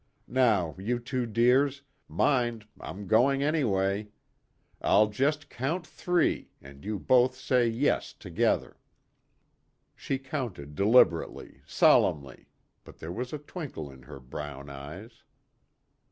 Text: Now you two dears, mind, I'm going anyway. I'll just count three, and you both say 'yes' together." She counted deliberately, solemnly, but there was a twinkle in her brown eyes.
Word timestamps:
Now 0.27 0.73
you 0.79 0.97
two 0.97 1.27
dears, 1.27 1.83
mind, 2.07 2.65
I'm 2.79 3.05
going 3.05 3.43
anyway. 3.43 4.09
I'll 4.81 5.05
just 5.05 5.47
count 5.47 5.85
three, 5.85 6.49
and 6.59 6.83
you 6.83 6.97
both 6.97 7.35
say 7.35 7.67
'yes' 7.69 8.13
together." 8.13 8.79
She 9.95 10.17
counted 10.17 10.73
deliberately, 10.73 11.61
solemnly, 11.67 12.47
but 12.83 12.97
there 12.97 13.11
was 13.11 13.31
a 13.31 13.37
twinkle 13.37 13.91
in 13.91 14.01
her 14.01 14.19
brown 14.19 14.71
eyes. 14.71 15.21